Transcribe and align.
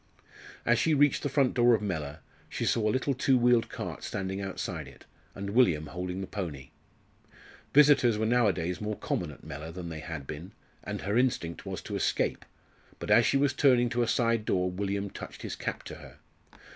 As 0.65 0.79
she 0.79 0.95
reached 0.95 1.21
the 1.21 1.29
front 1.29 1.53
door 1.53 1.75
of 1.75 1.81
Mellor, 1.83 2.21
she 2.49 2.65
saw 2.65 2.89
a 2.89 2.89
little 2.89 3.13
two 3.13 3.37
wheeled 3.37 3.69
cart 3.69 4.03
standing 4.03 4.41
outside 4.41 4.87
it, 4.87 5.05
and 5.35 5.51
William 5.51 5.85
holding 5.85 6.21
the 6.21 6.25
pony. 6.25 6.71
Visitors 7.71 8.17
were 8.17 8.25
nowadays 8.25 8.81
more 8.81 8.97
common 8.97 9.29
at 9.29 9.43
Mellor 9.43 9.71
than 9.71 9.89
they 9.89 9.99
had 9.99 10.25
been, 10.25 10.53
and 10.83 11.01
her 11.01 11.19
instinct 11.19 11.67
was 11.67 11.83
to 11.83 11.95
escape. 11.95 12.45
But 12.97 13.11
as 13.11 13.27
she 13.27 13.37
was 13.37 13.53
turning 13.53 13.89
to 13.89 14.01
a 14.01 14.07
side 14.07 14.43
door 14.43 14.71
William 14.71 15.11
touched 15.11 15.43
his 15.43 15.55
cap 15.55 15.83
to 15.83 15.93
her. 15.93 16.17